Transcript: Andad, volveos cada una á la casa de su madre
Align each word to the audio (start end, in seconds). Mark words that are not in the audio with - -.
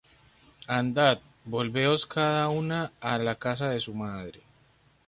Andad, 0.77 1.19
volveos 1.55 2.07
cada 2.15 2.49
una 2.49 2.81
á 2.99 3.19
la 3.19 3.35
casa 3.35 3.69
de 3.69 3.79
su 3.79 3.93
madre 3.93 4.41